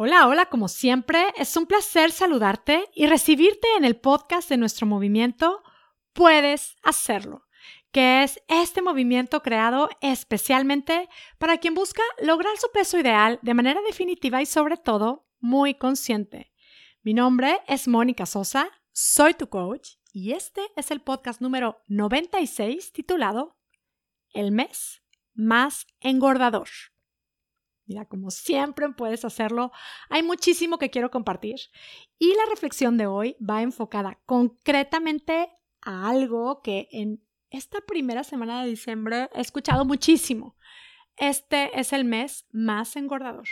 [0.00, 4.86] Hola, hola, como siempre, es un placer saludarte y recibirte en el podcast de nuestro
[4.86, 5.60] movimiento
[6.12, 7.48] Puedes hacerlo,
[7.90, 11.08] que es este movimiento creado especialmente
[11.38, 16.52] para quien busca lograr su peso ideal de manera definitiva y sobre todo muy consciente.
[17.02, 22.92] Mi nombre es Mónica Sosa, soy tu coach y este es el podcast número 96
[22.92, 23.58] titulado
[24.32, 25.02] El mes
[25.34, 26.68] más engordador.
[27.88, 29.72] Mira, como siempre puedes hacerlo,
[30.10, 31.56] hay muchísimo que quiero compartir
[32.18, 35.48] y la reflexión de hoy va enfocada concretamente
[35.80, 40.54] a algo que en esta primera semana de diciembre he escuchado muchísimo.
[41.16, 43.48] Este es el mes más engordador.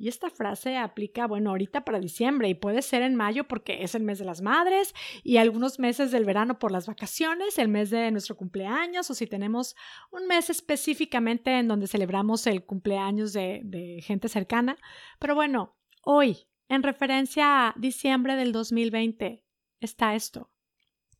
[0.00, 3.94] Y esta frase aplica, bueno, ahorita para diciembre y puede ser en mayo porque es
[3.94, 7.90] el mes de las madres y algunos meses del verano por las vacaciones, el mes
[7.90, 9.76] de nuestro cumpleaños o si tenemos
[10.10, 14.78] un mes específicamente en donde celebramos el cumpleaños de, de gente cercana.
[15.18, 19.44] Pero bueno, hoy, en referencia a diciembre del 2020,
[19.80, 20.50] está esto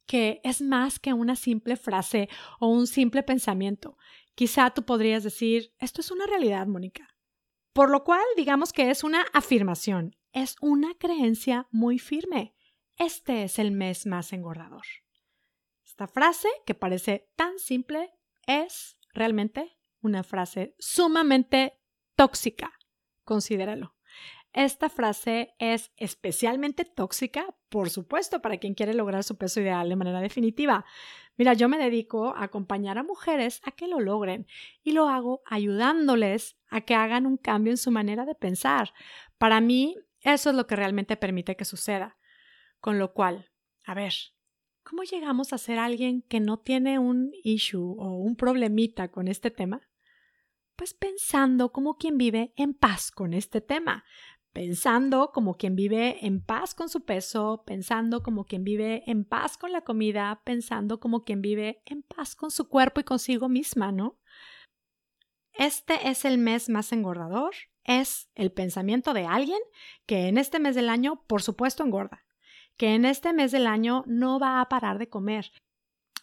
[0.07, 3.99] que es más que una simple frase o un simple pensamiento.
[4.35, 7.10] Quizá tú podrías decir, esto es una realidad, Mónica.
[7.73, 12.55] Por lo cual, digamos que es una afirmación, es una creencia muy firme.
[12.97, 14.85] Este es el mes más engordador.
[15.85, 18.13] Esta frase, que parece tan simple,
[18.47, 21.81] es realmente una frase sumamente
[22.17, 22.73] tóxica.
[23.25, 23.95] Considéralo.
[24.53, 29.97] Esta frase es especialmente tóxica, por supuesto, para quien quiere lograr su peso ideal de
[29.97, 30.85] manera definitiva.
[31.41, 34.47] Mira, yo me dedico a acompañar a mujeres a que lo logren
[34.83, 38.93] y lo hago ayudándoles a que hagan un cambio en su manera de pensar.
[39.39, 42.19] Para mí, eso es lo que realmente permite que suceda.
[42.79, 43.51] Con lo cual,
[43.85, 44.13] a ver,
[44.83, 49.51] ¿cómo llegamos a ser alguien que no tiene un issue o un problemita con este
[49.51, 49.81] tema?
[50.77, 54.05] Pues pensando como quien vive en paz con este tema,
[54.53, 59.57] pensando como quien vive en paz con su peso, pensando como quien vive en paz
[59.57, 63.93] con la comida, pensando como quien vive en paz con su cuerpo y consigo misma,
[63.93, 64.19] ¿no?
[65.53, 67.55] Este es el mes más engordador,
[67.85, 69.61] es el pensamiento de alguien
[70.07, 72.25] que en este mes del año, por supuesto, engorda,
[72.77, 75.53] que en este mes del año no va a parar de comer.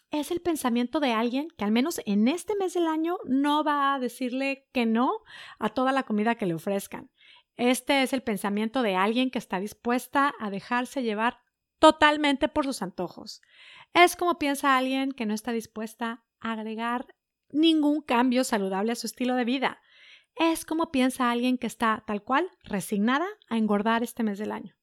[0.10, 3.94] Es el pensamiento de alguien que al menos en este mes del año no va
[3.94, 5.12] a decirle que no
[5.60, 7.10] a toda la comida que le ofrezcan
[7.58, 11.40] este es el pensamiento de alguien que está dispuesta a dejarse llevar
[11.80, 13.42] totalmente por sus antojos.
[13.94, 17.08] Es como piensa alguien que no está dispuesta a agregar
[17.50, 19.82] ningún cambio saludable a su estilo de vida.
[20.36, 24.76] Es como piensa alguien que está tal cual resignada a engordar este mes del año.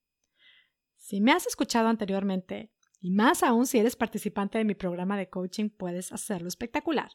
[0.96, 5.28] Si me has escuchado anteriormente, y más aún si eres participante de mi programa de
[5.28, 7.10] coaching, puedes hacerlo espectacular.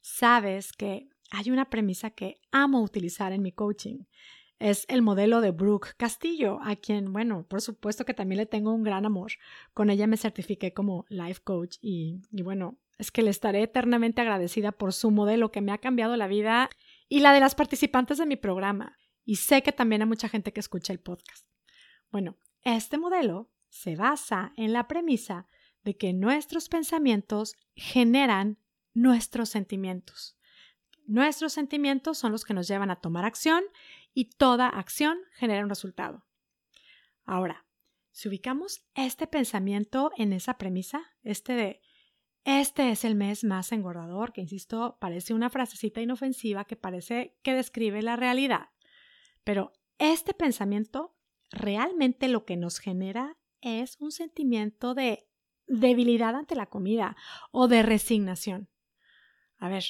[0.00, 4.06] Sabes que hay una premisa que amo utilizar en mi coaching
[4.58, 8.72] es el modelo de Brooke Castillo, a quien, bueno, por supuesto que también le tengo
[8.72, 9.32] un gran amor.
[9.72, 14.20] Con ella me certifiqué como life coach y, y bueno, es que le estaré eternamente
[14.20, 16.68] agradecida por su modelo que me ha cambiado la vida
[17.08, 18.98] y la de las participantes de mi programa.
[19.24, 21.46] Y sé que también hay mucha gente que escucha el podcast.
[22.10, 25.46] Bueno, este modelo se basa en la premisa
[25.84, 28.58] de que nuestros pensamientos generan
[28.94, 30.36] nuestros sentimientos.
[31.06, 33.62] Nuestros sentimientos son los que nos llevan a tomar acción
[34.18, 36.26] y toda acción genera un resultado.
[37.24, 37.68] Ahora,
[38.10, 41.82] si ubicamos este pensamiento en esa premisa, este de
[42.42, 47.54] este es el mes más engordador, que insisto, parece una frasecita inofensiva que parece que
[47.54, 48.70] describe la realidad,
[49.44, 51.16] pero este pensamiento
[51.52, 55.28] realmente lo que nos genera es un sentimiento de
[55.68, 57.16] debilidad ante la comida
[57.52, 58.68] o de resignación.
[59.58, 59.84] A ver,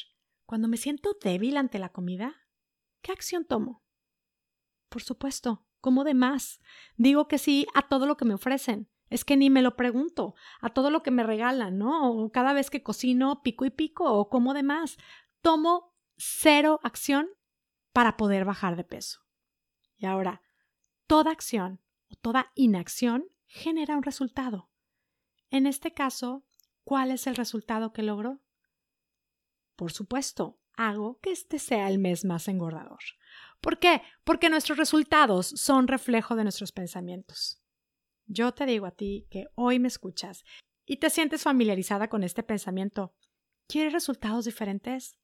[0.45, 2.37] cuando me siento débil ante la comida,
[3.01, 3.88] ¿qué acción tomo?
[4.89, 6.61] Por supuesto, como de más.
[6.97, 8.89] Digo que sí a todo lo que me ofrecen.
[9.11, 12.11] Es que ni me lo pregunto, a todo lo que me regalan, ¿no?
[12.11, 14.99] O cada vez que cocino, pico y pico o como de más.
[15.41, 17.29] Tomo cero acción
[17.93, 19.21] para poder bajar de peso.
[19.97, 20.43] Y ahora,
[21.07, 21.81] toda acción
[22.11, 24.71] o toda inacción genera un resultado.
[25.51, 26.45] En este caso,
[26.85, 28.41] ¿cuál es el resultado que logro?
[29.75, 33.01] Por supuesto, hago que este sea el mes más engordador.
[33.61, 34.03] ¿Por qué?
[34.25, 37.61] Porque nuestros resultados son reflejo de nuestros pensamientos.
[38.27, 40.45] Yo te digo a ti que hoy me escuchas
[40.85, 43.15] y te sientes familiarizada con este pensamiento.
[43.67, 45.19] ¿Quieres resultados diferentes?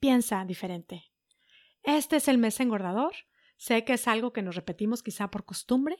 [0.00, 1.04] Piensa diferente.
[1.82, 3.14] Este es el mes engordador.
[3.56, 5.96] Sé que es algo que nos repetimos quizá por costumbre.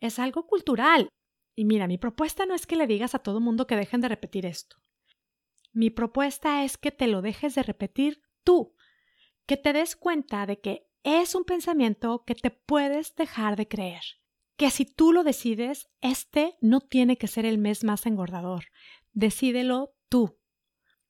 [0.00, 1.08] Es algo cultural.
[1.54, 4.08] Y mira, mi propuesta no es que le digas a todo mundo que dejen de
[4.08, 4.76] repetir esto.
[5.72, 8.76] Mi propuesta es que te lo dejes de repetir tú,
[9.46, 14.02] que te des cuenta de que es un pensamiento que te puedes dejar de creer.
[14.56, 18.64] Que si tú lo decides, este no tiene que ser el mes más engordador.
[19.12, 20.38] Decídelo tú.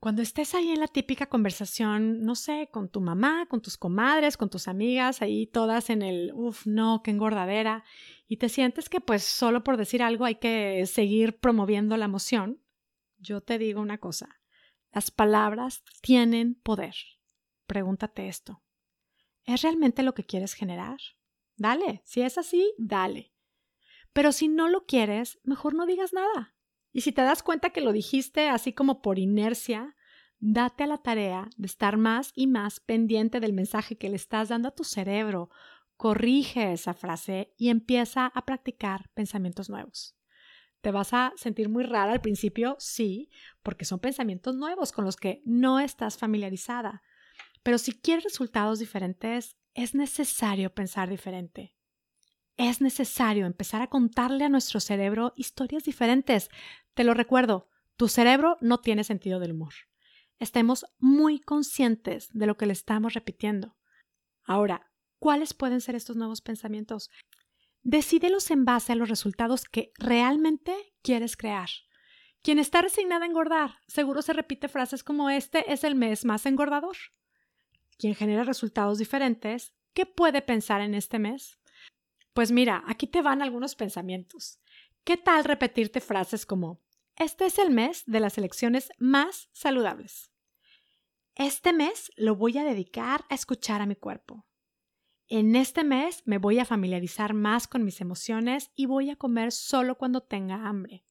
[0.01, 4.37] Cuando estés ahí en la típica conversación, no sé, con tu mamá, con tus comadres,
[4.37, 7.85] con tus amigas, ahí todas en el, uff, no, qué engordadera,
[8.29, 12.61] y te sientes que pues solo por decir algo hay que seguir promoviendo la emoción,
[13.17, 14.41] yo te digo una cosa,
[14.93, 16.95] las palabras tienen poder.
[17.67, 18.64] Pregúntate esto.
[19.45, 20.99] ¿Es realmente lo que quieres generar?
[21.57, 23.33] Dale, si es así, dale.
[24.13, 26.55] Pero si no lo quieres, mejor no digas nada.
[26.93, 29.97] Y si te das cuenta que lo dijiste así como por inercia,
[30.39, 34.49] date a la tarea de estar más y más pendiente del mensaje que le estás
[34.49, 35.51] dando a tu cerebro.
[35.97, 40.17] Corrige esa frase y empieza a practicar pensamientos nuevos.
[40.81, 42.77] ¿Te vas a sentir muy rara al principio?
[42.79, 43.31] Sí,
[43.63, 47.03] porque son pensamientos nuevos con los que no estás familiarizada.
[47.65, 51.75] Pero si quieres resultados diferentes, es necesario pensar diferente
[52.57, 56.51] es necesario empezar a contarle a nuestro cerebro historias diferentes.
[56.95, 59.75] Te lo recuerdo, tu cerebro no tiene sentido del humor.
[60.39, 63.77] Estemos muy conscientes de lo que le estamos repitiendo.
[64.45, 67.11] Ahora, ¿cuáles pueden ser estos nuevos pensamientos?
[67.83, 71.69] Decídelos en base a los resultados que realmente quieres crear.
[72.43, 76.47] Quien está resignada a engordar, seguro se repite frases como este es el mes más
[76.47, 76.97] engordador.
[77.99, 81.59] Quien genera resultados diferentes, ¿qué puede pensar en este mes?
[82.33, 84.61] Pues mira, aquí te van algunos pensamientos.
[85.05, 86.83] ¿Qué tal repetirte frases como,
[87.17, 90.33] este es el mes de las elecciones más saludables?
[91.37, 94.47] Este mes lo voy a dedicar a escuchar a mi cuerpo.
[95.29, 99.53] En este mes me voy a familiarizar más con mis emociones y voy a comer
[99.53, 101.07] solo cuando tenga hambre.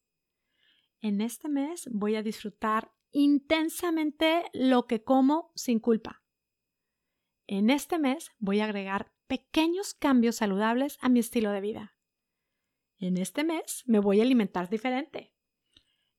[1.02, 6.23] En este mes voy a disfrutar intensamente lo que como sin culpa.
[7.48, 11.96] En este mes voy a agregar pequeños cambios saludables a mi estilo de vida.
[12.98, 15.34] En este mes me voy a alimentar diferente.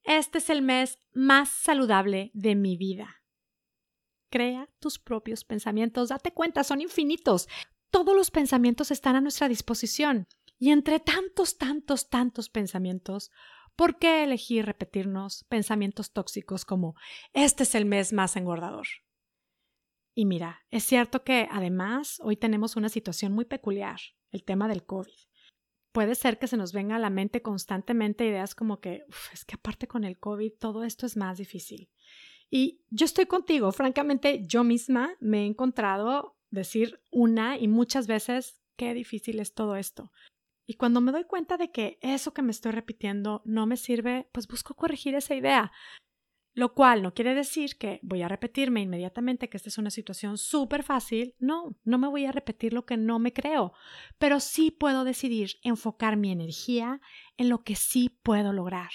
[0.03, 3.23] Este es el mes más saludable de mi vida.
[4.31, 7.49] Crea tus propios pensamientos, date cuenta, son infinitos.
[7.91, 10.27] Todos los pensamientos están a nuestra disposición.
[10.59, 13.31] Y entre tantos, tantos, tantos pensamientos,
[13.77, 16.97] ¿por qué elegir repetirnos pensamientos tóxicos como
[17.33, 18.87] este es el mes más engordador?
[20.15, 23.99] Y mira, es cierto que además hoy tenemos una situación muy peculiar,
[24.31, 25.13] el tema del COVID.
[25.93, 29.57] Puede ser que se nos venga a la mente constantemente ideas como que, es que
[29.57, 31.91] aparte con el COVID todo esto es más difícil.
[32.51, 38.61] Y yo estoy contigo, francamente, yo misma me he encontrado decir una y muchas veces
[38.77, 40.13] qué difícil es todo esto.
[40.67, 44.29] Y cuando me doy cuenta de que eso que me estoy repitiendo no me sirve,
[44.33, 45.73] pues busco corregir esa idea.
[46.55, 50.39] Lo cual no quiere decir que voy a repetirme inmediatamente que esta es una situación
[50.39, 51.35] súper fácil.
[51.41, 53.73] No, no me voy a repetir lo que no me creo,
[54.19, 57.01] pero sí puedo decidir enfocar mi energía
[57.37, 58.91] en lo que sí puedo lograr.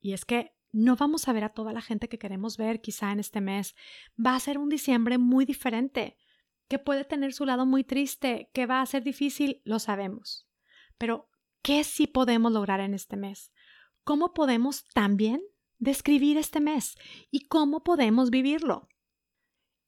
[0.00, 3.12] Y es que no vamos a ver a toda la gente que queremos ver quizá
[3.12, 3.74] en este mes.
[4.18, 6.16] Va a ser un diciembre muy diferente,
[6.68, 10.48] que puede tener su lado muy triste, que va a ser difícil, lo sabemos.
[10.96, 11.28] Pero,
[11.62, 13.52] ¿qué sí podemos lograr en este mes?
[14.04, 15.42] ¿Cómo podemos también
[15.80, 16.96] describir este mes
[17.32, 18.88] y cómo podemos vivirlo.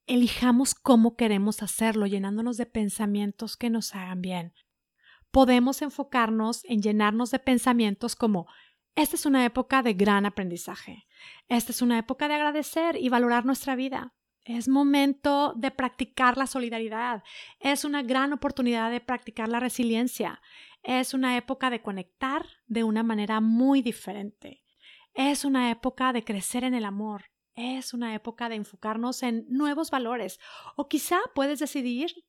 [0.06, 4.52] Elijamos cómo queremos hacerlo, llenándonos de pensamientos que nos hagan bien.
[5.30, 8.48] Podemos enfocarnos en llenarnos de pensamientos como
[8.94, 11.06] esta es una época de gran aprendizaje.
[11.48, 14.12] Esta es una época de agradecer y valorar nuestra vida.
[14.44, 17.22] Es momento de practicar la solidaridad.
[17.60, 20.42] Es una gran oportunidad de practicar la resiliencia.
[20.82, 24.61] Es una época de conectar de una manera muy diferente.
[25.14, 29.90] Es una época de crecer en el amor, es una época de enfocarnos en nuevos
[29.90, 30.40] valores
[30.76, 32.24] o quizá puedes decidir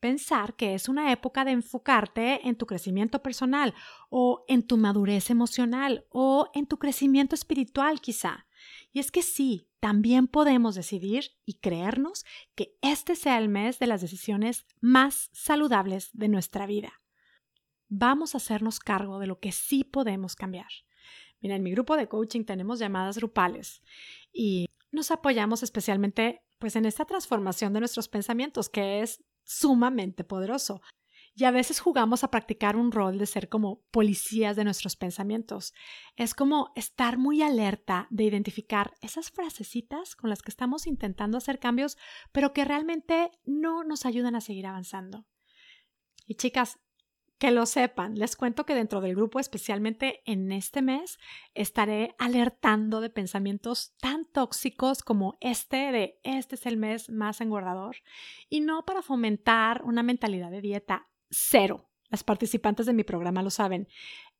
[0.00, 3.72] pensar que es una época de enfocarte en tu crecimiento personal
[4.10, 8.46] o en tu madurez emocional o en tu crecimiento espiritual quizá.
[8.92, 12.24] Y es que sí, también podemos decidir y creernos
[12.54, 17.00] que este sea el mes de las decisiones más saludables de nuestra vida.
[17.88, 20.70] Vamos a hacernos cargo de lo que sí podemos cambiar.
[21.44, 23.82] Mira, en mi grupo de coaching tenemos llamadas grupales
[24.32, 30.80] y nos apoyamos especialmente pues en esta transformación de nuestros pensamientos que es sumamente poderoso.
[31.34, 35.74] Y a veces jugamos a practicar un rol de ser como policías de nuestros pensamientos.
[36.16, 41.58] Es como estar muy alerta de identificar esas frasecitas con las que estamos intentando hacer
[41.58, 41.98] cambios,
[42.32, 45.26] pero que realmente no nos ayudan a seguir avanzando.
[46.26, 46.78] Y chicas,
[47.38, 48.14] que lo sepan.
[48.14, 51.18] Les cuento que dentro del grupo, especialmente en este mes,
[51.54, 57.96] estaré alertando de pensamientos tan tóxicos como este de este es el mes más engordador
[58.48, 61.90] y no para fomentar una mentalidad de dieta cero.
[62.08, 63.88] Las participantes de mi programa lo saben.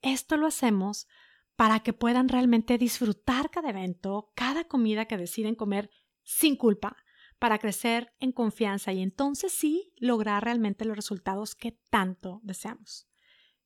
[0.03, 1.09] Esto lo hacemos
[1.57, 5.91] para que puedan realmente disfrutar cada evento, cada comida que deciden comer
[6.23, 6.97] sin culpa,
[7.39, 13.09] para crecer en confianza y entonces sí lograr realmente los resultados que tanto deseamos.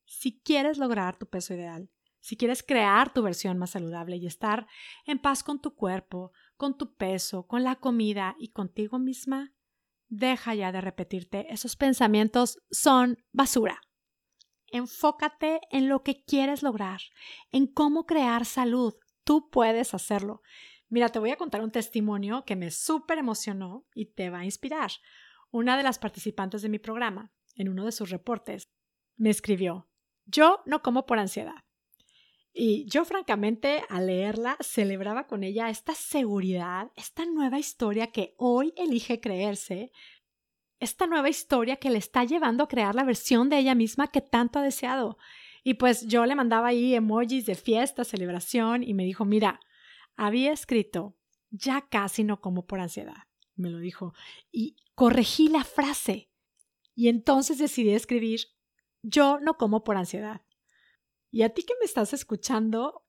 [0.05, 4.67] Si quieres lograr tu peso ideal, si quieres crear tu versión más saludable y estar
[5.05, 9.53] en paz con tu cuerpo, con tu peso, con la comida y contigo misma,
[10.09, 13.79] deja ya de repetirte esos pensamientos son basura.
[14.67, 17.01] Enfócate en lo que quieres lograr,
[17.51, 18.93] en cómo crear salud.
[19.23, 20.41] Tú puedes hacerlo.
[20.89, 24.45] Mira, te voy a contar un testimonio que me súper emocionó y te va a
[24.45, 24.91] inspirar.
[25.51, 28.71] Una de las participantes de mi programa, en uno de sus reportes,
[29.15, 29.87] me escribió,
[30.25, 31.63] yo no como por ansiedad.
[32.51, 38.73] Y yo francamente al leerla celebraba con ella esta seguridad, esta nueva historia que hoy
[38.75, 39.91] elige creerse,
[40.79, 44.21] esta nueva historia que le está llevando a crear la versión de ella misma que
[44.21, 45.17] tanto ha deseado.
[45.63, 49.59] Y pues yo le mandaba ahí emojis de fiesta, celebración y me dijo, mira,
[50.19, 51.15] había escrito,
[51.49, 53.23] ya casi no como por ansiedad,
[53.55, 54.13] me lo dijo,
[54.51, 56.29] y corregí la frase.
[56.93, 58.41] Y entonces decidí escribir,
[59.01, 60.41] yo no como por ansiedad.
[61.31, 63.05] Y a ti que me estás escuchando,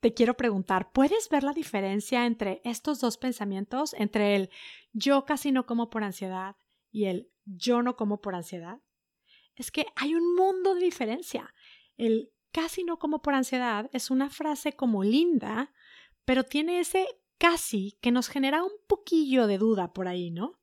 [0.00, 4.50] te quiero preguntar, ¿puedes ver la diferencia entre estos dos pensamientos, entre el
[4.92, 6.56] yo casi no como por ansiedad
[6.90, 8.82] y el yo no como por ansiedad?
[9.54, 11.54] Es que hay un mundo de diferencia.
[11.96, 15.72] El casi no como por ansiedad es una frase como linda,
[16.24, 17.06] pero tiene ese
[17.38, 20.60] casi que nos genera un poquillo de duda por ahí, ¿no?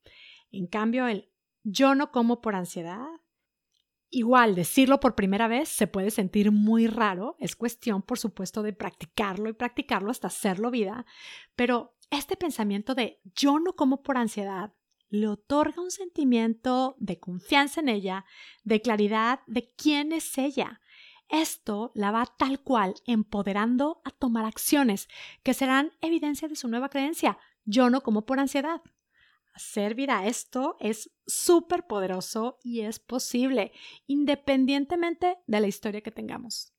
[0.51, 1.31] En cambio, el
[1.63, 3.07] yo no como por ansiedad,
[4.09, 8.73] igual decirlo por primera vez se puede sentir muy raro, es cuestión, por supuesto, de
[8.73, 11.05] practicarlo y practicarlo hasta hacerlo vida,
[11.55, 14.73] pero este pensamiento de yo no como por ansiedad
[15.09, 18.25] le otorga un sentimiento de confianza en ella,
[18.63, 20.81] de claridad de quién es ella,
[21.31, 25.07] esto la va tal cual empoderando a tomar acciones
[25.43, 27.37] que serán evidencia de su nueva creencia.
[27.63, 28.81] Yo no como por ansiedad.
[29.53, 33.71] Hacer vida esto es súper poderoso y es posible,
[34.07, 36.73] independientemente de la historia que tengamos.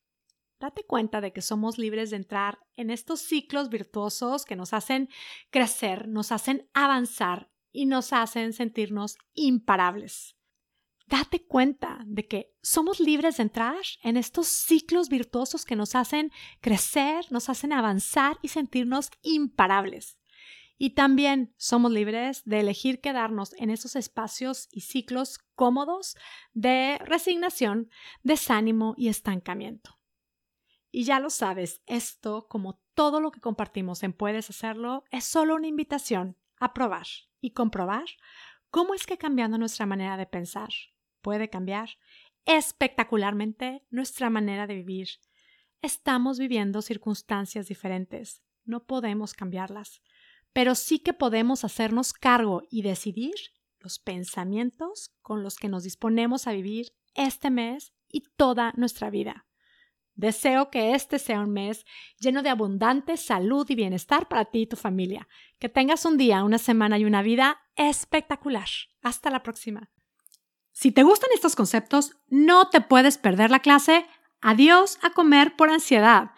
[0.61, 5.09] Date cuenta de que somos libres de entrar en estos ciclos virtuosos que nos hacen
[5.51, 10.37] crecer, nos hacen avanzar y nos hacen sentirnos imparables
[11.07, 16.31] date cuenta de que somos libres de entrar en estos ciclos virtuosos que nos hacen
[16.61, 20.19] crecer, nos hacen avanzar y sentirnos imparables.
[20.79, 26.17] Y también somos libres de elegir quedarnos en esos espacios y ciclos cómodos
[26.53, 27.89] de resignación,
[28.23, 30.01] desánimo y estancamiento.
[30.91, 35.55] Y ya lo sabes, esto, como todo lo que compartimos en Puedes Hacerlo, es solo
[35.55, 37.07] una invitación a probar
[37.41, 38.07] y comprobar
[38.71, 40.71] cómo es que cambiando nuestra manera de pensar,
[41.23, 41.91] puede cambiar
[42.45, 45.09] espectacularmente nuestra manera de vivir.
[45.81, 50.03] Estamos viviendo circunstancias diferentes, no podemos cambiarlas,
[50.53, 53.35] pero sí que podemos hacernos cargo y decidir
[53.79, 59.47] los pensamientos con los que nos disponemos a vivir este mes y toda nuestra vida.
[60.15, 61.87] Deseo que este sea un mes
[62.21, 65.27] lleno de abundante salud y bienestar para ti y tu familia.
[65.59, 68.69] Que tengas un día, una semana y una vida espectacular.
[69.01, 69.91] Hasta la próxima.
[70.73, 74.07] Si te gustan estos conceptos, no te puedes perder la clase
[74.45, 76.33] Adiós a comer por ansiedad.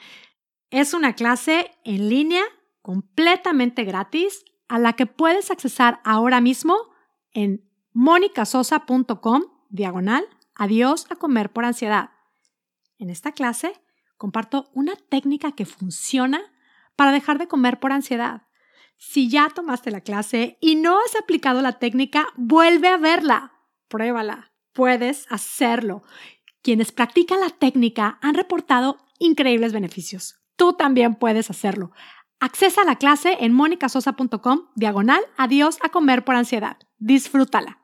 [0.68, 2.42] Es una clase en línea
[2.82, 6.76] completamente gratis a la que puedes accesar ahora mismo
[7.32, 12.10] en monicasosa.com diagonal Adiós a comer por ansiedad.
[12.98, 13.72] En esta clase
[14.18, 16.42] comparto una técnica que funciona
[16.94, 18.42] para dejar de comer por ansiedad.
[18.98, 23.53] Si ya tomaste la clase y no has aplicado la técnica, vuelve a verla
[23.94, 26.02] pruébala, puedes hacerlo.
[26.62, 30.40] Quienes practican la técnica han reportado increíbles beneficios.
[30.56, 31.92] Tú también puedes hacerlo.
[32.40, 36.76] Accesa la clase en monicasosa.com diagonal adiós a comer por ansiedad.
[36.98, 37.78] Disfrútala.